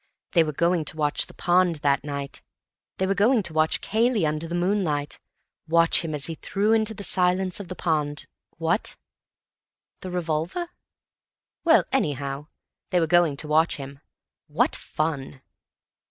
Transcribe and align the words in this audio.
They 0.31 0.43
were 0.43 0.51
going 0.51 0.83
to 0.85 0.97
watch 0.97 1.27
the 1.27 1.33
pond 1.35 1.75
that 1.85 2.03
night; 2.03 2.41
they 2.97 3.05
were 3.05 3.13
going 3.13 3.43
to 3.43 3.53
watch 3.53 3.81
Cayley 3.81 4.25
under 4.25 4.47
the 4.47 4.55
moonlight, 4.55 5.19
watch 5.67 6.03
him 6.03 6.15
as 6.15 6.25
he 6.25 6.33
threw 6.33 6.73
into 6.73 6.95
the 6.95 7.03
silence 7.03 7.59
of 7.59 7.67
the 7.67 7.75
pond—what? 7.75 8.95
The 10.01 10.09
revolver? 10.09 10.69
Well, 11.63 11.83
anyhow, 11.91 12.47
they 12.89 12.99
were 12.99 13.05
going 13.05 13.37
to 13.37 13.47
watch 13.47 13.75
him. 13.75 13.99
What 14.47 14.75
fun! 14.75 15.43